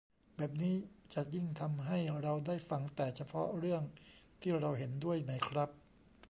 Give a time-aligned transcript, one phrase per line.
[0.37, 0.75] แบบนี้
[1.13, 3.81] จะยิ่งทำให้เราได้ฟังแต่เฉพาะเรื่อง
[4.41, 5.69] ที่เราเห็นด้วยไหมครับ